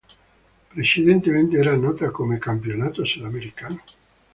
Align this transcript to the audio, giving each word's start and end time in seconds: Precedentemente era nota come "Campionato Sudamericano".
Precedentemente 0.73 1.57
era 1.59 1.75
nota 1.77 2.09
come 2.09 2.39
"Campionato 2.39 3.05
Sudamericano". 3.05 3.83